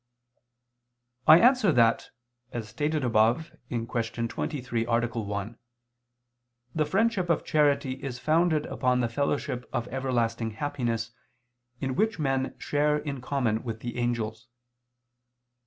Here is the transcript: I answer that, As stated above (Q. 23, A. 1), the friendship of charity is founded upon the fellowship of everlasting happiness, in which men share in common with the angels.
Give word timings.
I 1.27 1.39
answer 1.39 1.71
that, 1.73 2.07
As 2.51 2.67
stated 2.69 3.03
above 3.05 3.51
(Q. 3.69 3.85
23, 3.85 4.85
A. 4.87 5.07
1), 5.07 5.57
the 6.73 6.85
friendship 6.85 7.29
of 7.29 7.45
charity 7.45 8.01
is 8.03 8.17
founded 8.17 8.65
upon 8.65 9.01
the 9.01 9.07
fellowship 9.09 9.69
of 9.71 9.87
everlasting 9.89 10.53
happiness, 10.57 11.11
in 11.79 11.95
which 11.95 12.17
men 12.17 12.55
share 12.57 12.97
in 12.97 13.21
common 13.21 13.61
with 13.61 13.81
the 13.81 13.95
angels. 13.99 14.47